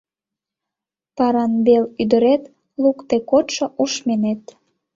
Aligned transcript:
Паранбел 1.15 1.83
ӱдырет— 2.01 2.43
лукде 2.81 3.17
кодшо 3.29 3.65
ушменет... 3.81 4.43